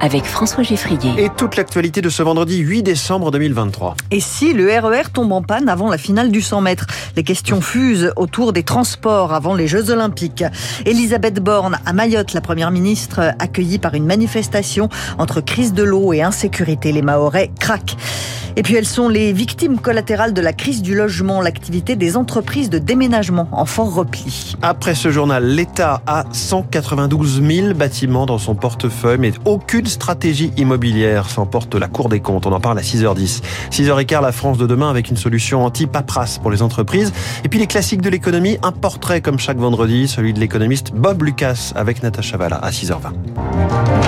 avec 0.00 0.24
François 0.24 0.62
Geffrier. 0.62 1.12
Et 1.18 1.28
toute 1.36 1.56
l'actualité 1.56 2.02
de 2.02 2.08
ce 2.08 2.22
vendredi 2.22 2.58
8 2.58 2.82
décembre 2.82 3.30
2023. 3.30 3.96
Et 4.10 4.20
si 4.20 4.52
le 4.52 4.66
RER 4.66 5.02
e 5.02 5.08
tombe 5.12 5.32
en 5.32 5.42
panne 5.42 5.68
avant 5.68 5.88
la 5.88 5.98
finale 5.98 6.30
du 6.30 6.40
100 6.40 6.60
mètres? 6.60 6.86
Les 7.16 7.24
questions 7.24 7.60
fusent 7.60 8.12
autour 8.16 8.52
des 8.52 8.62
transports 8.62 9.32
avant 9.32 9.54
les 9.54 9.66
Jeux 9.66 9.90
Olympiques. 9.90 10.44
Elisabeth 10.84 11.40
Borne 11.40 11.78
à 11.86 11.92
Mayotte, 11.92 12.32
la 12.32 12.40
première 12.40 12.70
ministre, 12.70 13.34
accueillie 13.38 13.78
par 13.78 13.94
une 13.94 14.06
manifestation 14.06 14.88
entre 15.18 15.40
crise 15.40 15.72
de 15.72 15.82
l'eau 15.82 16.12
et 16.12 16.22
insécurité. 16.22 16.92
Les 16.92 17.02
Mahorais 17.02 17.50
craquent. 17.58 17.96
Et 18.58 18.62
puis 18.62 18.74
elles 18.74 18.86
sont 18.86 19.10
les 19.10 19.34
victimes 19.34 19.78
collatérales 19.78 20.32
de 20.32 20.40
la 20.40 20.54
crise 20.54 20.80
du 20.80 20.94
logement, 20.94 21.42
l'activité 21.42 21.94
des 21.94 22.16
entreprises 22.16 22.70
de 22.70 22.78
déménagement 22.78 23.48
en 23.52 23.66
fort 23.66 23.94
repli. 23.94 24.54
Après 24.62 24.94
ce 24.94 25.10
journal, 25.10 25.44
l'État 25.44 26.00
a 26.06 26.24
192 26.32 27.42
000 27.42 27.74
bâtiments 27.74 28.24
dans 28.24 28.38
son 28.38 28.54
portefeuille, 28.54 29.18
mais 29.18 29.32
aucune 29.44 29.85
stratégie 29.88 30.52
immobilière 30.56 31.28
s'emporte 31.28 31.74
la 31.74 31.88
Cour 31.88 32.08
des 32.08 32.20
comptes. 32.20 32.46
On 32.46 32.52
en 32.52 32.60
parle 32.60 32.78
à 32.78 32.82
6h10. 32.82 33.42
6h15, 33.70 34.22
la 34.22 34.32
France 34.32 34.58
de 34.58 34.66
demain 34.66 34.90
avec 34.90 35.10
une 35.10 35.16
solution 35.16 35.64
anti-paperasse 35.64 36.38
pour 36.38 36.50
les 36.50 36.62
entreprises. 36.62 37.12
Et 37.44 37.48
puis 37.48 37.58
les 37.58 37.66
classiques 37.66 38.02
de 38.02 38.10
l'économie, 38.10 38.58
un 38.62 38.72
portrait 38.72 39.20
comme 39.20 39.38
chaque 39.38 39.58
vendredi, 39.58 40.08
celui 40.08 40.32
de 40.32 40.40
l'économiste 40.40 40.92
Bob 40.94 41.22
Lucas 41.22 41.72
avec 41.74 42.02
Natacha 42.02 42.36
Valla 42.36 42.56
à 42.56 42.70
6h20. 42.70 44.05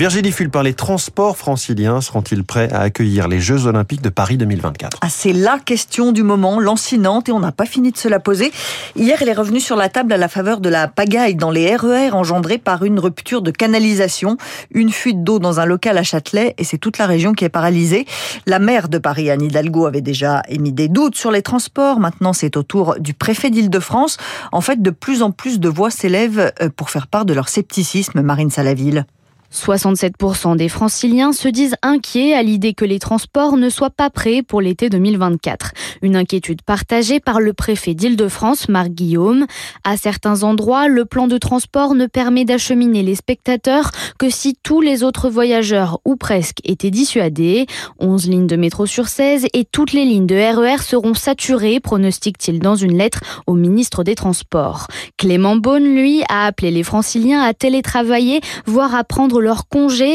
Virginie 0.00 0.32
Fulpin, 0.32 0.62
les 0.62 0.72
transports 0.72 1.36
franciliens 1.36 2.00
seront-ils 2.00 2.42
prêts 2.42 2.72
à 2.72 2.80
accueillir 2.80 3.28
les 3.28 3.38
Jeux 3.38 3.66
Olympiques 3.66 4.00
de 4.00 4.08
Paris 4.08 4.38
2024 4.38 4.96
ah, 5.02 5.10
C'est 5.10 5.34
la 5.34 5.58
question 5.58 6.12
du 6.12 6.22
moment, 6.22 6.58
lancinante, 6.58 7.28
et 7.28 7.32
on 7.32 7.40
n'a 7.40 7.52
pas 7.52 7.66
fini 7.66 7.92
de 7.92 7.98
se 7.98 8.08
la 8.08 8.18
poser. 8.18 8.50
Hier, 8.96 9.18
elle 9.20 9.28
est 9.28 9.34
revenue 9.34 9.60
sur 9.60 9.76
la 9.76 9.90
table 9.90 10.14
à 10.14 10.16
la 10.16 10.28
faveur 10.28 10.60
de 10.60 10.70
la 10.70 10.88
pagaille 10.88 11.34
dans 11.34 11.50
les 11.50 11.76
RER 11.76 12.08
e 12.08 12.14
engendrée 12.14 12.56
par 12.56 12.82
une 12.82 12.98
rupture 12.98 13.42
de 13.42 13.50
canalisation, 13.50 14.38
une 14.70 14.88
fuite 14.88 15.22
d'eau 15.22 15.38
dans 15.38 15.60
un 15.60 15.66
local 15.66 15.98
à 15.98 16.02
Châtelet, 16.02 16.54
et 16.56 16.64
c'est 16.64 16.78
toute 16.78 16.96
la 16.96 17.04
région 17.04 17.34
qui 17.34 17.44
est 17.44 17.50
paralysée. 17.50 18.06
La 18.46 18.58
maire 18.58 18.88
de 18.88 18.96
Paris, 18.96 19.30
Anne 19.30 19.42
Hidalgo, 19.42 19.84
avait 19.84 20.00
déjà 20.00 20.42
émis 20.48 20.72
des 20.72 20.88
doutes 20.88 21.16
sur 21.16 21.30
les 21.30 21.42
transports. 21.42 22.00
Maintenant, 22.00 22.32
c'est 22.32 22.56
au 22.56 22.62
tour 22.62 22.96
du 22.98 23.12
préfet 23.12 23.50
d'Île-de-France. 23.50 24.16
En 24.50 24.62
fait, 24.62 24.80
de 24.80 24.90
plus 24.92 25.22
en 25.22 25.30
plus 25.30 25.60
de 25.60 25.68
voix 25.68 25.90
s'élèvent 25.90 26.54
euh, 26.62 26.70
pour 26.74 26.88
faire 26.88 27.06
part 27.06 27.26
de 27.26 27.34
leur 27.34 27.50
scepticisme, 27.50 28.22
Marine 28.22 28.48
Salaville. 28.48 29.04
67% 29.52 30.56
des 30.56 30.68
franciliens 30.68 31.32
se 31.32 31.48
disent 31.48 31.74
inquiets 31.82 32.34
à 32.34 32.42
l'idée 32.42 32.72
que 32.72 32.84
les 32.84 32.98
transports 32.98 33.56
ne 33.56 33.68
soient 33.68 33.90
pas 33.90 34.10
prêts 34.10 34.42
pour 34.42 34.60
l'été 34.60 34.88
2024. 34.88 35.72
Une 36.02 36.16
inquiétude 36.16 36.62
partagée 36.62 37.20
par 37.20 37.40
le 37.40 37.52
préfet 37.52 37.94
d'Île-de-France, 37.94 38.68
Marc 38.68 38.90
Guillaume. 38.90 39.46
À 39.84 39.96
certains 39.96 40.44
endroits, 40.44 40.88
le 40.88 41.04
plan 41.04 41.26
de 41.26 41.38
transport 41.38 41.94
ne 41.94 42.06
permet 42.06 42.44
d'acheminer 42.44 43.02
les 43.02 43.16
spectateurs 43.16 43.90
que 44.18 44.30
si 44.30 44.56
tous 44.62 44.80
les 44.80 45.02
autres 45.02 45.28
voyageurs, 45.28 46.00
ou 46.04 46.16
presque, 46.16 46.58
étaient 46.64 46.90
dissuadés. 46.90 47.66
11 47.98 48.28
lignes 48.28 48.46
de 48.46 48.56
métro 48.56 48.86
sur 48.86 49.08
16 49.08 49.46
et 49.52 49.64
toutes 49.64 49.92
les 49.92 50.04
lignes 50.04 50.26
de 50.26 50.36
RER 50.36 50.76
e 50.76 50.82
seront 50.82 51.14
saturées, 51.14 51.80
pronostique-t-il 51.80 52.60
dans 52.60 52.76
une 52.76 52.96
lettre 52.96 53.20
au 53.46 53.54
ministre 53.54 54.04
des 54.04 54.14
Transports. 54.14 54.86
Clément 55.16 55.56
Beaune, 55.56 55.94
lui, 55.94 56.22
a 56.28 56.46
appelé 56.46 56.70
les 56.70 56.82
franciliens 56.82 57.42
à 57.42 57.54
télétravailler, 57.54 58.40
voire 58.66 58.94
à 58.94 59.04
prendre 59.04 59.39
leur 59.40 59.66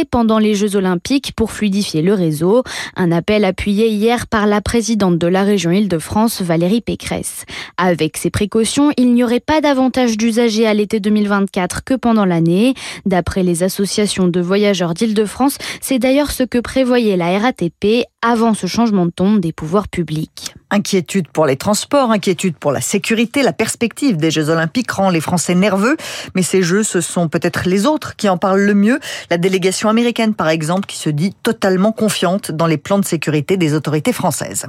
pendant 0.09 0.39
les 0.39 0.55
Jeux 0.55 0.75
Olympiques 0.75 1.33
pour 1.35 1.51
fluidifier 1.51 2.01
le 2.01 2.13
réseau. 2.13 2.63
Un 2.95 3.11
appel 3.11 3.45
appuyé 3.45 3.87
hier 3.87 4.27
par 4.27 4.47
la 4.47 4.61
présidente 4.61 5.17
de 5.17 5.27
la 5.27 5.43
région 5.43 5.71
Île-de-France, 5.71 6.41
Valérie 6.41 6.81
Pécresse. 6.81 7.45
Avec 7.77 8.17
ces 8.17 8.29
précautions, 8.29 8.91
il 8.97 9.13
n'y 9.13 9.23
aurait 9.23 9.39
pas 9.39 9.61
davantage 9.61 10.17
d'usagers 10.17 10.67
à 10.67 10.73
l'été 10.73 10.99
2024 10.99 11.83
que 11.83 11.93
pendant 11.93 12.25
l'année. 12.25 12.73
D'après 13.05 13.43
les 13.43 13.63
associations 13.63 14.27
de 14.27 14.41
voyageurs 14.41 14.93
d'Île-de-France, 14.93 15.57
c'est 15.81 15.99
d'ailleurs 15.99 16.31
ce 16.31 16.43
que 16.43 16.59
prévoyait 16.59 17.17
la 17.17 17.37
RATP 17.39 18.05
avant 18.21 18.53
ce 18.53 18.67
changement 18.67 19.05
de 19.05 19.11
ton 19.11 19.35
des 19.35 19.53
pouvoirs 19.53 19.87
publics. 19.87 20.55
Inquiétude 20.71 21.27
pour 21.27 21.45
les 21.45 21.57
transports, 21.57 22.11
inquiétude 22.11 22.55
pour 22.57 22.71
la 22.71 22.81
sécurité, 22.81 23.43
la 23.43 23.53
perspective 23.53 24.17
des 24.17 24.31
Jeux 24.31 24.49
Olympiques 24.49 24.91
rend 24.91 25.09
les 25.09 25.21
Français 25.21 25.53
nerveux, 25.53 25.95
mais 26.33 26.41
ces 26.41 26.63
Jeux, 26.63 26.83
ce 26.83 27.01
sont 27.01 27.29
peut-être 27.29 27.67
les 27.67 27.85
autres 27.85 28.15
qui 28.15 28.27
en 28.29 28.37
parlent 28.37 28.61
le 28.61 28.73
mieux. 28.73 28.99
La 29.29 29.37
délégation 29.37 29.89
américaine, 29.89 30.33
par 30.33 30.49
exemple, 30.49 30.87
qui 30.87 30.97
se 30.97 31.09
dit 31.09 31.35
totalement 31.43 31.91
confiante 31.91 32.51
dans 32.51 32.65
les 32.65 32.77
plans 32.77 32.97
de 32.97 33.05
sécurité 33.05 33.57
des 33.57 33.73
autorités 33.75 34.11
françaises. 34.11 34.65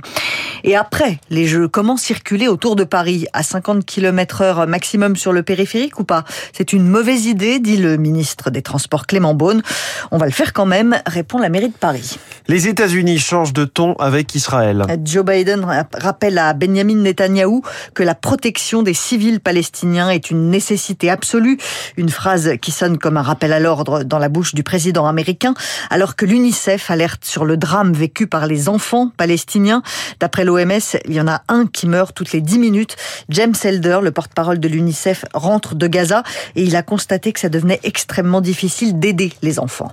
Et 0.65 0.77
après 0.77 1.19
les 1.31 1.47
Jeux, 1.47 1.67
comment 1.67 1.97
circuler 1.97 2.47
autour 2.47 2.77
de 2.77 2.85
Paris? 2.85 3.27
À 3.33 3.43
50 3.43 3.85
km 3.87 4.43
heure 4.43 4.67
maximum 4.67 5.17
sur 5.17 5.33
le 5.33 5.43
périphérique 5.43 5.99
ou 5.99 6.05
pas? 6.05 6.25
C'est 6.53 6.73
une 6.73 6.87
mauvaise 6.87 7.27
idée, 7.27 7.59
dit 7.59 7.79
le 7.79 7.97
ministre 7.97 8.51
des 8.51 8.62
Transports 8.62 9.06
Clément 9.06 9.35
Beaune. 9.35 9.62
On 10.11 10.19
va 10.19 10.27
le 10.27 10.33
faire 10.33 10.53
quand 10.53 10.67
même, 10.67 11.01
répond 11.06 11.39
la 11.39 11.49
mairie 11.49 11.69
de 11.69 11.75
Paris. 11.75 12.19
Les 12.49 12.69
États-Unis 12.69 13.19
changent 13.19 13.53
de 13.53 13.65
ton 13.65 13.95
avec 13.95 14.37
Israël. 14.37 14.84
Joe 15.05 15.25
Biden 15.25 15.67
rappelle 15.93 16.39
à 16.39 16.53
Benjamin 16.53 16.95
Netanyahou 16.95 17.62
que 17.93 18.05
la 18.05 18.15
protection 18.15 18.84
des 18.84 18.95
civils 18.95 19.41
palestiniens 19.41 20.11
est 20.11 20.31
une 20.31 20.49
nécessité 20.49 21.11
absolue. 21.11 21.59
Une 21.97 22.09
phrase 22.09 22.53
qui 22.62 22.71
sonne 22.71 22.99
comme 22.99 23.17
un 23.17 23.23
rappel 23.23 23.53
à 23.53 23.59
l'ordre 23.59 24.05
dans 24.05 24.21
la 24.21 24.29
bouche 24.29 24.55
du 24.55 24.62
président 24.62 25.09
américain, 25.09 25.55
alors 25.91 26.15
que 26.15 26.25
l'UNICEF 26.25 26.89
alerte 26.89 27.25
sur 27.25 27.45
le 27.45 27.56
drame 27.56 27.93
vécu 27.93 28.29
par 28.29 28.47
les 28.47 28.69
enfants 28.69 29.11
palestiniens. 29.17 29.83
D'après 30.21 30.45
l'OMS, 30.45 30.97
il 31.05 31.15
y 31.15 31.21
en 31.21 31.27
a 31.27 31.43
un 31.49 31.67
qui 31.67 31.89
meurt 31.89 32.15
toutes 32.15 32.31
les 32.31 32.41
10 32.41 32.61
minutes. 32.61 32.95
James 33.29 33.56
Elder, 33.61 33.99
le 34.01 34.12
porte-parole 34.12 34.61
de 34.61 34.69
l'UNICEF, 34.69 35.25
rentre 35.35 35.75
de 35.75 35.89
Gaza 35.89 36.23
et 36.55 36.62
il 36.62 36.77
a 36.77 36.85
constaté 36.85 37.33
que 37.33 37.41
ça 37.41 37.49
devenait 37.49 37.81
extrêmement 37.83 38.41
difficile 38.41 39.01
d'aider 39.01 39.33
les 39.43 39.59
enfants. 39.59 39.93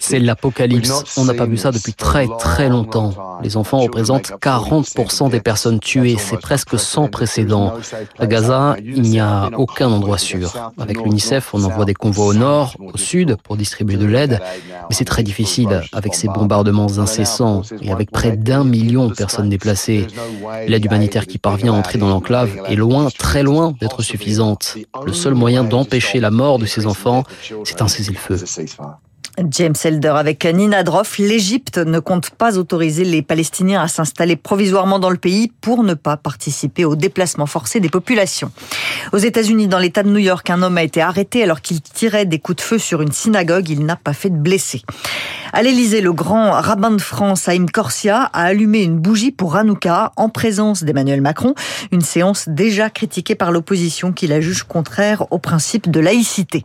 C'est 0.00 0.18
l'apocalypse. 0.18 1.16
On 1.16 1.24
n'a 1.24 1.34
pas 1.34 1.46
vu 1.46 1.56
ça 1.56 1.70
depuis 1.70 1.94
très 1.94 2.26
très 2.38 2.68
longtemps. 2.68 3.38
Les 3.42 3.56
enfants 3.56 3.78
représentent 3.78 4.32
40% 4.40 5.30
des 5.30 5.40
personnes 5.40 5.80
tuées. 5.80 6.16
C'est 6.18 6.40
presque 6.40 6.78
sans 6.78 7.08
précédent. 7.08 7.74
À 8.18 8.26
Gaza, 8.26 8.76
il 8.84 9.02
n'y 9.02 9.20
a 9.20 9.50
aucun 9.56 9.90
endroit 9.90 10.18
sûr. 10.18 10.72
Avec 10.78 11.00
l'UNICEF, 11.02 11.54
on 11.54 11.62
envoie 11.64 11.84
des 11.84 11.94
convois 11.94 12.26
au 12.26 12.34
nord, 12.34 12.76
au 12.80 12.96
sud, 12.96 13.36
pour 13.42 13.56
distribuer 13.56 13.96
de 13.96 14.06
l'aide. 14.06 14.40
Mais 14.88 14.94
c'est 14.94 15.04
très 15.04 15.22
difficile 15.22 15.82
avec 15.92 16.14
ces 16.14 16.28
bombardements 16.28 16.98
incessants 16.98 17.62
et 17.80 17.92
avec 17.92 18.10
près 18.10 18.36
d'un 18.36 18.64
million 18.64 19.06
de 19.06 19.14
personnes 19.14 19.48
déplacées. 19.48 20.06
L'aide 20.66 20.84
humanitaire 20.84 21.26
qui 21.26 21.38
parvient 21.38 21.74
à 21.74 21.76
entrer 21.76 21.98
dans 21.98 22.08
l'enclave 22.08 22.50
est 22.68 22.76
loin, 22.76 23.08
très 23.16 23.42
loin 23.42 23.74
d'être 23.80 24.02
suffisante. 24.02 24.76
Le 25.04 25.12
seul 25.12 25.34
moyen 25.34 25.64
d'empêcher 25.64 26.20
la 26.20 26.30
mort 26.30 26.58
de 26.58 26.66
ces 26.66 26.86
enfants, 26.86 27.24
c'est 27.64 27.82
un 27.82 27.88
cessez-le-feu. 27.88 28.44
James 29.48 29.74
Elder 29.82 30.14
avec 30.16 30.44
Nina 30.44 30.82
Droff. 30.82 31.18
L'Égypte 31.18 31.78
ne 31.78 31.98
compte 31.98 32.30
pas 32.30 32.58
autoriser 32.58 33.04
les 33.04 33.22
Palestiniens 33.22 33.82
à 33.82 33.88
s'installer 33.88 34.36
provisoirement 34.36 34.98
dans 34.98 35.10
le 35.10 35.16
pays 35.16 35.50
pour 35.60 35.84
ne 35.84 35.94
pas 35.94 36.16
participer 36.16 36.84
au 36.84 36.96
déplacement 36.96 37.46
forcé 37.46 37.80
des 37.80 37.88
populations. 37.88 38.52
Aux 39.12 39.18
États-Unis, 39.18 39.68
dans 39.68 39.78
l'État 39.78 40.02
de 40.02 40.10
New 40.10 40.18
York, 40.18 40.48
un 40.50 40.62
homme 40.62 40.78
a 40.78 40.82
été 40.82 41.00
arrêté 41.00 41.42
alors 41.42 41.60
qu'il 41.60 41.80
tirait 41.80 42.26
des 42.26 42.38
coups 42.38 42.56
de 42.56 42.62
feu 42.62 42.78
sur 42.78 43.00
une 43.00 43.12
synagogue. 43.12 43.68
Il 43.68 43.84
n'a 43.84 43.96
pas 43.96 44.12
fait 44.12 44.30
de 44.30 44.38
blessés. 44.38 44.82
À 45.54 45.62
l'Élysée, 45.62 46.00
le 46.00 46.14
grand 46.14 46.52
rabbin 46.52 46.92
de 46.92 47.00
France, 47.00 47.46
Haïm 47.46 47.70
Corsia, 47.70 48.30
a 48.32 48.44
allumé 48.44 48.82
une 48.82 48.98
bougie 48.98 49.32
pour 49.32 49.56
Hanouka 49.56 50.12
en 50.16 50.30
présence 50.30 50.82
d'Emmanuel 50.82 51.20
Macron. 51.20 51.54
Une 51.90 52.00
séance 52.00 52.48
déjà 52.48 52.88
critiquée 52.88 53.34
par 53.34 53.52
l'opposition 53.52 54.12
qui 54.12 54.26
la 54.26 54.40
juge 54.40 54.62
contraire 54.62 55.26
au 55.30 55.38
principe 55.38 55.90
de 55.90 56.00
laïcité. 56.00 56.62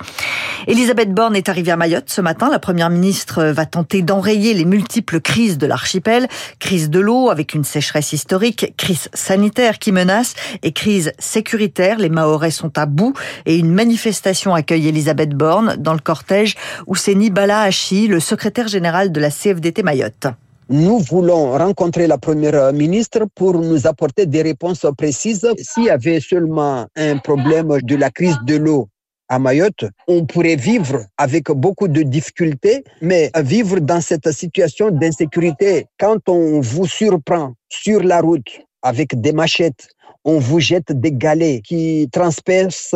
Elisabeth 0.67 1.13
Borne 1.13 1.35
est 1.35 1.49
arrivée 1.49 1.71
à 1.71 1.75
Mayotte 1.75 2.09
ce 2.09 2.21
matin. 2.21 2.49
La 2.57 2.61
première 2.61 2.89
ministre 2.89 3.43
va 3.43 3.67
tenter 3.67 4.01
d'enrayer 4.01 4.55
les 4.55 4.65
multiples 4.65 5.21
crises 5.21 5.59
de 5.59 5.67
l'archipel. 5.67 6.27
Crise 6.57 6.89
de 6.89 6.99
l'eau 6.99 7.29
avec 7.29 7.53
une 7.53 7.63
sécheresse 7.63 8.13
historique, 8.13 8.73
crise 8.77 9.09
sanitaire 9.13 9.77
qui 9.77 9.91
menace 9.91 10.33
et 10.63 10.71
crise 10.71 11.11
sécuritaire. 11.19 11.99
Les 11.99 12.09
Mahorais 12.09 12.49
sont 12.49 12.75
à 12.79 12.87
bout 12.87 13.13
et 13.45 13.57
une 13.57 13.71
manifestation 13.71 14.55
accueille 14.55 14.87
Elisabeth 14.87 15.35
Borne 15.35 15.75
dans 15.77 15.93
le 15.93 15.99
cortège 15.99 16.55
Ouseni 16.87 17.29
Bala 17.29 17.61
Hachi, 17.61 18.07
le 18.07 18.19
secrétaire 18.19 18.67
général 18.67 19.11
de 19.11 19.19
la 19.19 19.29
CFDT 19.29 19.83
Mayotte. 19.83 20.25
Nous 20.67 20.97
voulons 20.97 21.51
rencontrer 21.51 22.07
la 22.07 22.17
première 22.17 22.73
ministre 22.73 23.25
pour 23.35 23.53
nous 23.53 23.85
apporter 23.85 24.25
des 24.25 24.41
réponses 24.41 24.87
précises. 24.97 25.47
S'il 25.59 25.83
y 25.83 25.89
avait 25.91 26.21
seulement 26.21 26.87
un 26.95 27.17
problème 27.19 27.77
de 27.83 27.95
la 27.95 28.09
crise 28.09 28.39
de 28.47 28.55
l'eau 28.55 28.89
à 29.29 29.39
Mayotte, 29.39 29.85
on 30.07 30.25
pourrait 30.25 30.55
vivre 30.55 31.05
avec 31.17 31.51
beaucoup 31.51 31.87
de 31.87 32.03
difficultés, 32.03 32.83
mais 33.01 33.31
vivre 33.43 33.79
dans 33.79 34.01
cette 34.01 34.31
situation 34.31 34.91
d'insécurité, 34.91 35.87
quand 35.99 36.29
on 36.29 36.59
vous 36.61 36.87
surprend 36.87 37.53
sur 37.69 38.01
la 38.03 38.21
route 38.21 38.59
avec 38.81 39.19
des 39.19 39.33
machettes, 39.33 39.87
on 40.23 40.39
vous 40.39 40.59
jette 40.59 40.91
des 40.91 41.11
galets 41.11 41.61
qui 41.61 42.09
transpercent 42.11 42.95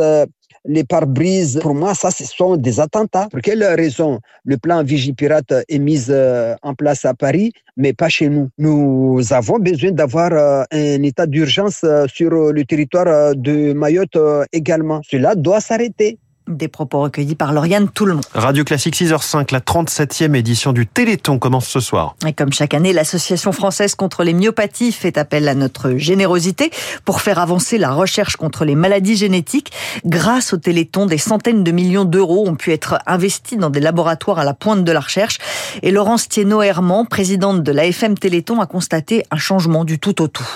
les 0.66 0.84
pare-brises. 0.84 1.60
Pour 1.62 1.75
moi, 1.75 1.94
ça, 1.94 2.12
ce 2.12 2.25
sont 2.25 2.58
des 2.58 2.80
attentats. 2.80 3.28
Pour 3.31 3.42
quelle 3.42 3.63
raison 3.63 4.19
le 4.46 4.58
plan 4.58 4.84
Vigipirate 4.84 5.54
est 5.68 5.80
mis 5.80 6.06
euh, 6.10 6.56
en 6.62 6.74
place 6.74 7.06
à 7.06 7.13
Paris, 7.13 7.52
mais 7.78 7.94
pas 7.94 8.10
chez 8.10 8.30
nous? 8.30 8.50
Nous 8.58 9.22
avons 9.31 9.60
besoin 9.60 9.92
d'avoir 9.92 10.31
euh, 10.34 10.63
un 10.72 11.04
état 11.04 11.25
d'urgence 11.25 11.81
euh, 11.84 12.06
sur 12.08 12.31
le 12.31 12.66
territoire 12.66 13.36
de 13.36 13.74
Mayotte 13.74 14.18
également. 14.52 15.02
Cela 15.10 15.36
doit 15.36 15.62
s'arrêter. 15.62 16.19
Des 16.51 16.68
propos 16.68 17.00
recueillis 17.00 17.36
par 17.36 17.53
Lauriane 17.53 17.88
monde. 18.01 18.21
Radio 18.33 18.65
Classique 18.65 18.95
6h05, 18.95 19.53
la 19.53 19.62
37e 19.62 20.36
édition 20.36 20.74
du 20.74 20.86
Téléthon 20.86 21.39
commence 21.39 21.65
ce 21.68 21.80
soir. 21.80 22.15
Et 22.27 22.33
comme 22.33 22.51
chaque 22.51 22.74
année, 22.74 22.92
l'Association 22.92 23.53
française 23.53 23.95
contre 23.95 24.25
les 24.25 24.33
myopathies 24.33 24.92
fait 24.92 25.18
appel 25.18 25.48
à 25.48 25.56
notre 25.56 25.95
générosité 25.95 26.69
pour 27.06 27.21
faire 27.21 27.39
avancer 27.39 27.77
la 27.77 27.92
recherche 27.92 28.36
contre 28.36 28.65
les 28.65 28.75
maladies 28.75 29.15
génétiques. 29.15 29.71
Grâce 30.06 30.51
au 30.51 30.57
Téléthon, 30.57 31.06
des 31.06 31.18
centaines 31.18 31.63
de 31.63 31.71
millions 31.71 32.06
d'euros 32.06 32.45
ont 32.45 32.56
pu 32.56 32.74
être 32.74 33.00
investis 33.07 33.57
dans 33.57 33.69
des 33.69 33.80
laboratoires 33.80 34.39
à 34.39 34.44
la 34.44 34.54
pointe 34.54 34.83
de 34.83 34.92
la 34.92 35.00
recherche. 35.00 35.38
Et 35.83 35.92
Laurence 35.92 36.27
Thienot-Herman, 36.27 37.07
présidente 37.07 37.63
de 37.63 37.71
l'AFM 37.71 38.18
Téléthon, 38.18 38.59
a 38.59 38.65
constaté 38.65 39.24
un 39.31 39.38
changement 39.38 39.86
du 39.86 40.00
tout 40.00 40.21
au 40.21 40.27
tout. 40.27 40.47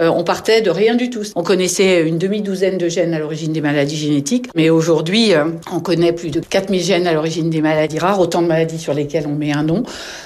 Euh, 0.00 0.10
on 0.14 0.22
partait 0.22 0.62
de 0.62 0.70
rien 0.70 0.94
du 0.94 1.10
tout. 1.10 1.22
On 1.34 1.42
connaissait 1.42 2.02
une 2.02 2.18
demi-douzaine 2.18 2.78
de 2.78 2.88
gènes 2.88 3.14
à 3.14 3.18
l'origine 3.18 3.52
des 3.52 3.60
maladies 3.60 3.96
génétiques, 3.96 4.46
mais 4.54 4.70
aujourd'hui, 4.70 5.34
euh, 5.34 5.44
on 5.72 5.80
connaît 5.80 6.12
plus 6.12 6.30
de 6.30 6.40
4000 6.40 6.82
gènes 6.82 7.06
à 7.08 7.12
l'origine 7.12 7.50
des 7.50 7.60
maladies 7.60 7.98
rares, 7.98 8.20
autant 8.20 8.40
de 8.40 8.46
maladies 8.46 8.78
sur 8.78 8.94
lesquelles 8.94 9.26
on 9.26 9.34
met 9.34 9.52
un 9.52 9.64
nom. 9.64 9.82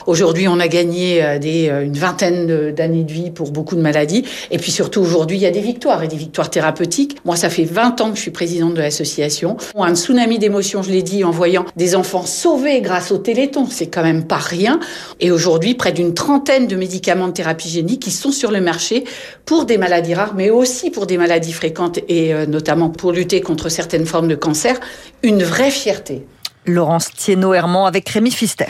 Aujourd'hui, 0.06 0.46
on 0.46 0.60
a 0.60 0.68
gagné 0.68 1.24
euh, 1.24 1.84
une 1.84 1.96
vingtaine 1.96 2.72
d'années 2.72 3.04
de 3.04 3.12
vie 3.12 3.30
pour 3.30 3.50
beaucoup 3.50 3.74
de 3.74 3.80
maladies. 3.80 4.24
Et 4.50 4.58
puis 4.58 4.70
surtout, 4.70 5.00
aujourd'hui, 5.00 5.38
il 5.38 5.42
y 5.42 5.46
a 5.46 5.50
des 5.50 5.60
victoires 5.60 6.02
et 6.02 6.08
des 6.08 6.16
victoires 6.16 6.50
thérapeutiques. 6.50 7.16
Moi, 7.24 7.36
ça 7.36 7.48
fait 7.48 7.64
20 7.64 8.00
ans 8.02 8.10
que 8.10 8.16
je 8.16 8.22
suis 8.22 8.30
présidente 8.30 8.74
de 8.74 8.80
l'association. 8.80 9.56
Un 9.74 9.94
tsunami 9.94 10.38
d'émotions, 10.38 10.82
je 10.82 10.90
l'ai 10.90 11.02
dit, 11.02 11.24
en 11.24 11.30
voyant 11.30 11.64
des 11.76 11.96
enfants 11.96 12.26
sauvés 12.26 12.82
grâce 12.82 13.10
au 13.10 13.18
Téléthon. 13.18 13.66
C'est 13.70 13.86
quand 13.86 14.02
même 14.02 14.24
pas 14.24 14.36
rien. 14.36 14.80
Et 15.20 15.30
aujourd'hui, 15.30 15.74
près 15.74 15.92
d'une 15.92 16.12
trentaine 16.12 16.66
de 16.66 16.76
médicaments 16.76 17.28
de 17.28 17.32
thérapie 17.32 17.68
génique 17.68 18.02
qui 18.02 18.10
sont 18.10 18.32
sur 18.32 18.50
le 18.50 18.60
marché 18.60 19.04
pour 19.46 19.61
des 19.64 19.78
maladies 19.78 20.14
rares, 20.14 20.34
mais 20.34 20.50
aussi 20.50 20.90
pour 20.90 21.06
des 21.06 21.18
maladies 21.18 21.52
fréquentes 21.52 21.98
et 22.08 22.34
euh, 22.34 22.46
notamment 22.46 22.90
pour 22.90 23.12
lutter 23.12 23.40
contre 23.40 23.68
certaines 23.68 24.06
formes 24.06 24.28
de 24.28 24.34
cancer, 24.34 24.78
une 25.22 25.42
vraie 25.42 25.70
fierté. 25.70 26.24
Laurence 26.66 27.10
Thienot-Herman 27.10 27.86
avec 27.86 28.08
Rémi 28.08 28.30
Fister. 28.30 28.66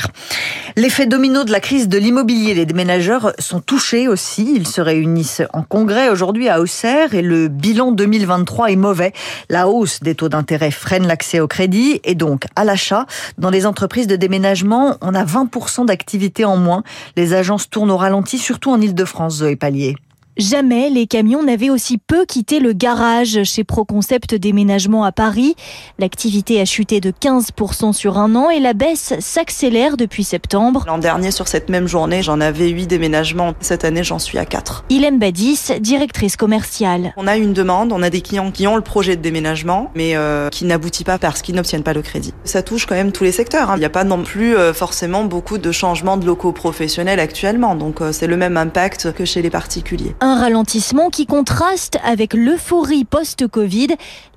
L'effet 0.76 1.04
domino 1.04 1.44
de 1.44 1.52
la 1.52 1.60
crise 1.60 1.88
de 1.88 1.98
l'immobilier, 1.98 2.54
les 2.54 2.64
déménageurs 2.64 3.34
sont 3.38 3.60
touchés 3.60 4.08
aussi. 4.08 4.54
Ils 4.54 4.66
se 4.66 4.80
réunissent 4.80 5.42
en 5.52 5.62
congrès 5.62 6.08
aujourd'hui 6.08 6.48
à 6.48 6.60
Auxerre 6.60 7.14
et 7.14 7.20
le 7.20 7.48
bilan 7.48 7.92
2023 7.92 8.70
est 8.70 8.76
mauvais. 8.76 9.12
La 9.50 9.68
hausse 9.68 10.00
des 10.00 10.14
taux 10.14 10.30
d'intérêt 10.30 10.70
freine 10.70 11.06
l'accès 11.06 11.40
au 11.40 11.48
crédit 11.48 12.00
et 12.04 12.14
donc 12.14 12.44
à 12.56 12.64
l'achat. 12.64 13.06
Dans 13.36 13.50
les 13.50 13.66
entreprises 13.66 14.06
de 14.06 14.16
déménagement, 14.16 14.96
on 15.02 15.14
a 15.14 15.24
20% 15.24 15.84
d'activité 15.84 16.46
en 16.46 16.56
moins. 16.56 16.84
Les 17.16 17.34
agences 17.34 17.68
tournent 17.68 17.90
au 17.90 17.98
ralenti, 17.98 18.38
surtout 18.38 18.70
en 18.70 18.80
Ile-de-France, 18.80 19.36
Zoé 19.36 19.56
Pallier. 19.56 19.96
Jamais 20.38 20.88
les 20.88 21.06
camions 21.06 21.42
n'avaient 21.42 21.68
aussi 21.68 21.98
peu 21.98 22.24
quitté 22.24 22.58
le 22.58 22.72
garage 22.72 23.42
chez 23.44 23.64
Proconcept 23.64 24.34
Déménagement 24.34 25.04
à 25.04 25.12
Paris. 25.12 25.54
L'activité 25.98 26.58
a 26.58 26.64
chuté 26.64 27.02
de 27.02 27.10
15% 27.10 27.92
sur 27.92 28.16
un 28.16 28.34
an 28.34 28.48
et 28.48 28.58
la 28.58 28.72
baisse 28.72 29.12
s'accélère 29.18 29.98
depuis 29.98 30.24
septembre. 30.24 30.84
L'an 30.86 30.96
dernier, 30.96 31.32
sur 31.32 31.48
cette 31.48 31.68
même 31.68 31.86
journée, 31.86 32.22
j'en 32.22 32.40
avais 32.40 32.70
8 32.70 32.86
déménagements. 32.86 33.52
Cette 33.60 33.84
année, 33.84 34.04
j'en 34.04 34.18
suis 34.18 34.38
à 34.38 34.46
4. 34.46 34.86
Hélène 34.88 35.18
Badis, 35.18 35.68
directrice 35.80 36.36
commerciale. 36.36 37.12
On 37.18 37.26
a 37.26 37.36
une 37.36 37.52
demande, 37.52 37.92
on 37.92 38.02
a 38.02 38.08
des 38.08 38.22
clients 38.22 38.50
qui 38.50 38.66
ont 38.66 38.76
le 38.76 38.82
projet 38.82 39.16
de 39.16 39.20
déménagement, 39.20 39.90
mais 39.94 40.16
euh, 40.16 40.48
qui 40.48 40.64
n'aboutit 40.64 41.04
pas 41.04 41.18
parce 41.18 41.42
qu'ils 41.42 41.56
n'obtiennent 41.56 41.82
pas 41.82 41.92
le 41.92 42.00
crédit. 42.00 42.32
Ça 42.44 42.62
touche 42.62 42.86
quand 42.86 42.94
même 42.94 43.12
tous 43.12 43.24
les 43.24 43.32
secteurs. 43.32 43.70
Hein. 43.70 43.74
Il 43.76 43.80
n'y 43.80 43.84
a 43.84 43.90
pas 43.90 44.04
non 44.04 44.22
plus 44.22 44.56
euh, 44.56 44.72
forcément 44.72 45.24
beaucoup 45.24 45.58
de 45.58 45.72
changements 45.72 46.16
de 46.16 46.24
locaux 46.24 46.52
professionnels 46.52 47.20
actuellement, 47.20 47.74
donc 47.74 48.00
euh, 48.00 48.12
c'est 48.12 48.26
le 48.26 48.38
même 48.38 48.56
impact 48.56 49.12
que 49.12 49.26
chez 49.26 49.42
les 49.42 49.50
particuliers. 49.50 50.14
Un 50.24 50.38
ralentissement 50.38 51.10
qui 51.10 51.26
contraste 51.26 51.98
avec 52.04 52.32
l'euphorie 52.32 53.04
post-Covid. 53.04 53.88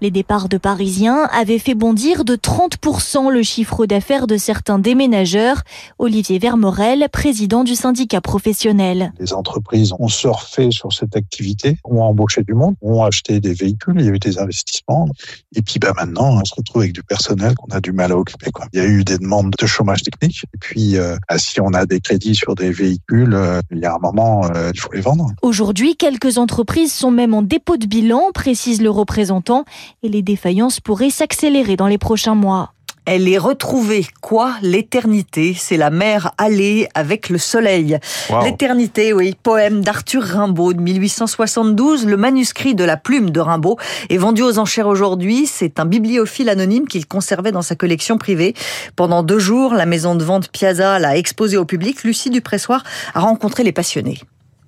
Les 0.01 0.09
départs 0.09 0.49
de 0.49 0.57
Parisiens 0.57 1.29
avaient 1.31 1.59
fait 1.59 1.75
bondir 1.75 2.25
de 2.25 2.35
30% 2.35 3.31
le 3.31 3.43
chiffre 3.43 3.85
d'affaires 3.85 4.25
de 4.25 4.35
certains 4.35 4.79
déménageurs. 4.79 5.61
Olivier 5.99 6.39
Vermorel, 6.39 7.07
président 7.11 7.63
du 7.63 7.75
syndicat 7.75 8.19
professionnel. 8.19 9.13
Les 9.19 9.31
entreprises 9.31 9.93
ont 9.99 10.07
surfé 10.07 10.71
sur 10.71 10.91
cette 10.91 11.15
activité, 11.15 11.77
ont 11.83 12.01
embauché 12.01 12.41
du 12.41 12.55
monde, 12.55 12.73
ont 12.81 13.03
acheté 13.03 13.39
des 13.39 13.53
véhicules, 13.53 13.93
il 13.99 14.05
y 14.05 14.09
a 14.09 14.11
eu 14.11 14.17
des 14.17 14.39
investissements. 14.39 15.07
Et 15.55 15.61
puis 15.61 15.77
bah, 15.77 15.93
maintenant, 15.95 16.39
on 16.41 16.45
se 16.45 16.55
retrouve 16.55 16.81
avec 16.81 16.93
du 16.93 17.03
personnel 17.03 17.53
qu'on 17.53 17.75
a 17.75 17.79
du 17.79 17.91
mal 17.91 18.11
à 18.11 18.17
occuper. 18.17 18.49
Quoi. 18.49 18.65
Il 18.73 18.79
y 18.79 18.83
a 18.83 18.87
eu 18.87 19.03
des 19.03 19.19
demandes 19.19 19.53
de 19.55 19.65
chômage 19.67 20.01
technique. 20.01 20.45
Et 20.55 20.57
puis, 20.57 20.97
euh, 20.97 21.15
si 21.37 21.61
on 21.61 21.73
a 21.75 21.85
des 21.85 21.99
crédits 21.99 22.33
sur 22.33 22.55
des 22.55 22.71
véhicules, 22.71 23.35
euh, 23.35 23.61
il 23.69 23.77
y 23.77 23.85
a 23.85 23.93
un 23.93 23.99
moment, 23.99 24.45
euh, 24.45 24.71
il 24.73 24.79
faut 24.79 24.91
les 24.91 25.01
vendre. 25.01 25.27
Aujourd'hui, 25.43 25.75
Aujourd'hui, 25.75 25.98
quelques 25.98 26.38
entreprises 26.38 26.94
sont 26.94 27.12
même 27.12 27.33
en 27.33 27.42
dépôt 27.42 27.75
de 27.75 27.86
bilan, 27.86 28.31
précise 28.33 28.81
le 28.81 28.89
représentant, 28.89 29.66
et 30.04 30.07
les 30.07 30.22
défaillances 30.22 30.80
pourraient 30.80 31.10
s'accélérer 31.10 31.75
dans 31.75 31.88
les 31.88 31.98
prochains 31.98 32.33
mois. 32.33 32.72
Elle 33.04 33.27
est 33.27 33.38
retrouvée. 33.38 34.06
Quoi? 34.22 34.54
L'éternité. 34.62 35.54
C'est 35.54 35.75
la 35.75 35.89
mer 35.89 36.31
allée 36.38 36.88
avec 36.94 37.27
le 37.27 37.38
soleil. 37.38 38.00
L'éternité, 38.42 39.12
oui. 39.12 39.36
Poème 39.44 39.81
d'Arthur 39.81 40.24
Rimbaud 40.24 40.72
de 40.72 40.80
1872. 40.80 42.06
Le 42.06 42.16
manuscrit 42.16 42.74
de 42.74 42.86
la 42.86 42.95
plume 42.95 43.31
de 43.31 43.42
Rimbaud 43.42 43.75
est 44.10 44.16
vendu 44.16 44.44
aux 44.44 44.60
enchères 44.60 44.88
aujourd'hui. 44.88 45.45
C'est 45.45 45.78
un 45.81 45.86
bibliophile 45.86 46.48
anonyme 46.48 46.88
qu'il 46.88 47.06
conservait 47.06 47.51
dans 47.51 47.62
sa 47.62 47.75
collection 47.75 48.18
privée. 48.18 48.54
Pendant 48.95 49.24
deux 49.24 49.39
jours, 49.39 49.74
la 49.74 49.86
maison 49.86 50.16
de 50.16 50.24
vente 50.24 50.48
Piazza 50.48 51.00
l'a 51.00 51.18
exposé 51.18 51.57
au 51.57 51.66
public. 51.66 52.06
Lucie 52.06 52.30
Dupressoir 52.30 52.86
a 53.13 53.19
rencontré 53.19 53.63
les 53.63 53.74
passionnés. 53.74 54.21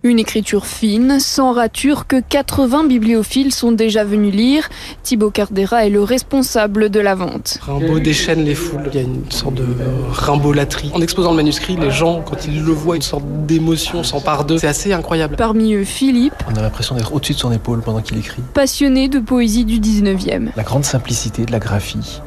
Une 0.04 0.20
écriture 0.20 0.68
fine, 0.68 1.20
sans 1.20 1.54
rature, 1.54 2.06
que 2.06 2.22
80 2.22 2.86
bibliophiles 2.86 3.52
sont 3.52 3.72
déjà 3.72 4.04
venus 4.04 4.34
lire. 4.34 4.70
Thibaut 5.02 5.32
Cardera 5.32 5.88
est 5.88 5.90
le 5.90 6.04
responsable 6.04 6.92
de 6.92 7.00
la 7.00 7.16
vente. 7.16 7.58
Rimbaud 7.62 8.00
déchaîne 8.00 8.46
les 8.46 8.54
foules. 8.54 8.90
Il 8.94 8.96
y 8.96 9.00
a 9.00 9.02
une 9.02 9.30
sorte 9.32 9.56
de 9.56 9.66
rimbolatrie. 10.12 10.92
En 10.94 11.02
exposant 11.02 11.32
le 11.32 11.38
manuscrit, 11.38 11.78
les 11.78 11.90
gens, 11.90 12.22
quand 12.22 12.46
ils 12.46 12.64
le 12.64 12.72
voient, 12.72 12.96
une 12.96 13.02
sorte 13.02 13.26
d'émotion 13.48 14.04
s'empare 14.04 14.46
d'eux. 14.46 14.60
C'est 14.60 14.68
assez 14.68 14.94
incroyable. 14.94 15.36
Parmi 15.36 15.74
eux, 15.74 15.84
Philippe. 15.84 16.36
On 16.48 16.56
a 16.56 16.62
l'impression 16.62 16.96
d'être 16.96 17.12
au-dessus 17.12 17.34
de 17.34 17.40
son 17.40 17.52
épaule 17.52 17.82
pendant 17.82 18.02
qu'il 18.02 18.20
écrit. 18.20 18.44
Passionné 18.54 19.08
de 19.08 19.18
poésie 19.18 19.66
du 19.66 19.80
19e. 19.80 20.50
La 20.56 20.64
grande 20.64 20.86
simplicité 20.86 21.44
de 21.44 21.52
la 21.52 21.60
graphie 21.60 22.22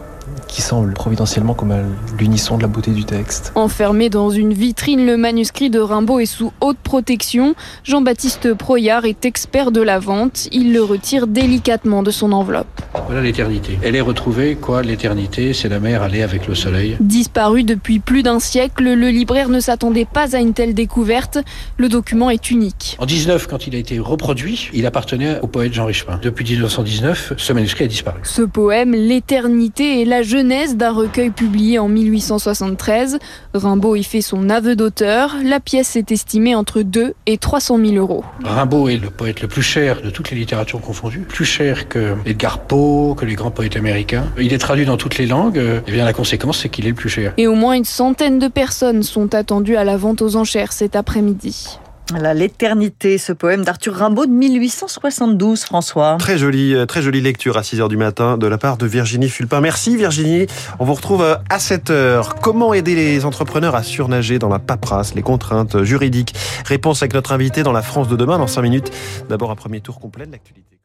qui 0.51 0.63
semble 0.63 0.93
providentiellement 0.95 1.55
comme 1.55 1.73
l'unisson 2.19 2.57
de 2.57 2.63
la 2.63 2.69
beauté 2.69 2.91
du 2.91 3.05
texte. 3.05 3.53
Enfermé 3.55 4.11
dans 4.11 4.31
une 4.31 4.53
vitrine, 4.53 5.07
le 5.07 5.17
manuscrit 5.17 5.71
de 5.71 5.79
Rimbaud 5.79 6.19
est 6.19 6.27
sous 6.27 6.53
haute 6.61 6.79
protection. 6.79 7.55
Jean-Baptiste 7.85 8.55
Proyard 8.55 9.05
est 9.05 9.25
expert 9.25 9.71
de 9.71 9.81
la 9.81 9.99
vente. 9.99 10.49
Il 10.53 10.73
le 10.73 10.83
retire 10.83 11.27
délicatement 11.27 12.03
de 12.03 12.11
son 12.11 12.33
enveloppe. 12.33 12.67
Voilà 13.07 13.23
l'éternité. 13.23 13.79
Elle 13.83 13.95
est 13.95 14.01
retrouvée, 14.01 14.57
quoi, 14.57 14.83
l'éternité, 14.83 15.53
c'est 15.53 15.69
la 15.69 15.79
mer 15.79 16.03
allée 16.03 16.23
avec 16.23 16.49
le 16.49 16.55
soleil. 16.55 16.97
Disparu 17.01 17.63
depuis 17.63 18.01
plus 18.01 18.23
d'un 18.23 18.41
siècle, 18.41 18.83
le 18.83 19.09
libraire 19.09 19.49
ne 19.49 19.61
s'attendait 19.61 20.09
pas 20.13 20.35
à 20.35 20.41
une 20.41 20.53
telle 20.53 20.75
découverte. 20.75 21.39
Le 21.77 21.89
document 21.89 22.29
est 22.29 22.51
unique. 22.51 22.97
En 22.99 23.07
19, 23.07 23.47
quand 23.47 23.67
il 23.69 23.77
a 23.77 23.79
été 23.79 23.99
reproduit, 24.01 24.71
il 24.73 24.85
appartenait 24.87 25.39
au 25.41 25.47
poète 25.47 25.73
Jean 25.73 25.87
Richepin. 25.87 26.19
Depuis 26.21 26.45
1919, 26.45 27.35
ce 27.37 27.53
manuscrit 27.53 27.85
a 27.85 27.89
disparu. 27.89 28.19
Ce 28.25 28.43
poème, 28.43 28.93
l'éternité 28.93 30.01
et 30.01 30.05
la 30.05 30.23
jeunesse 30.23 30.40
d'un 30.43 30.91
recueil 30.91 31.31
publié 31.31 31.79
en 31.79 31.89
1873. 31.89 33.19
Rimbaud 33.53 33.95
y 33.95 34.03
fait 34.03 34.23
son 34.23 34.49
aveu 34.49 34.75
d'auteur. 34.75 35.37
La 35.45 35.61
pièce 35.61 35.97
est 35.97 36.11
estimée 36.13 36.55
entre 36.55 36.81
2 36.81 37.13
et 37.27 37.37
300 37.37 37.79
000 37.79 37.97
euros. 37.97 38.25
Rimbaud 38.43 38.89
est 38.89 38.97
le 38.97 39.11
poète 39.11 39.43
le 39.43 39.49
plus 39.49 39.63
cher 39.63 40.01
de 40.01 40.09
toutes 40.09 40.31
les 40.31 40.39
littératures 40.39 40.81
confondues, 40.81 41.21
plus 41.21 41.45
cher 41.45 41.89
que 41.89 42.15
Edgar 42.25 42.61
Poe, 42.61 43.15
que 43.17 43.27
les 43.27 43.35
grands 43.35 43.51
poètes 43.51 43.77
américains. 43.77 44.25
Il 44.39 44.55
est 44.55 44.59
traduit 44.59 44.87
dans 44.87 44.97
toutes 44.97 45.19
les 45.19 45.27
langues, 45.27 45.59
et 45.59 45.83
eh 45.87 45.93
bien 45.93 46.07
la 46.07 46.15
conséquence 46.15 46.61
c'est 46.61 46.71
qu'il 46.71 46.87
est 46.87 46.91
le 46.91 46.95
plus 46.95 47.11
cher. 47.11 47.35
Et 47.37 47.47
au 47.47 47.55
moins 47.55 47.75
une 47.75 47.85
centaine 47.85 48.39
de 48.39 48.49
personnes 48.49 49.03
sont 49.03 49.35
attendues 49.35 49.77
à 49.77 49.85
la 49.85 49.99
vente 49.99 50.23
aux 50.23 50.37
enchères 50.37 50.73
cet 50.73 50.97
après-midi. 50.97 51.80
L'éternité, 52.19 53.19
ce 53.19 53.33
poème 53.33 53.65
d'Arthur 53.65 53.95
Rimbaud 53.95 54.27
de 54.27 54.33
1872, 54.33 55.63
François. 55.63 56.17
Très 56.19 56.39
jolie, 56.39 56.75
euh, 56.75 56.85
très 56.85 57.03
jolie 57.03 57.21
lecture 57.21 57.57
à 57.57 57.63
6 57.63 57.81
heures 57.81 57.89
du 57.89 57.97
matin 57.97 58.37
de 58.37 58.47
la 58.49 58.59
part 58.59 58.77
de 58.77 58.87
Virginie 58.87 59.29
Fulpin. 59.29 59.61
Merci 59.61 59.97
Virginie. 59.97 60.47
On 60.81 60.85
vous 60.85 60.95
retrouve 60.95 61.23
euh, 61.23 61.37
à 61.49 61.61
7 61.61 61.91
heures. 61.91 62.35
Comment 62.37 62.75
aider 62.75 62.97
les 62.97 63.25
entrepreneurs 63.25 63.77
à 63.77 63.85
surnager 63.85 64.41
dans 64.41 64.49
la 64.49 64.59
paperasse, 64.59 65.15
les 65.15 65.23
contraintes 65.23 65.85
juridiques 65.85 66.35
Réponse 66.65 67.03
avec 67.03 67.15
notre 67.15 67.33
invité 67.33 67.63
dans 67.63 67.73
la 67.73 67.83
France 67.83 68.09
de 68.09 68.17
demain 68.17 68.39
dans 68.39 68.49
5 68.49 68.63
minutes. 68.63 68.91
D'abord 69.29 69.51
un 69.53 69.57
premier 69.57 69.81
tour 69.81 70.01
complet 70.01 70.27
de 70.27 70.33
l'actualité. 70.33 70.80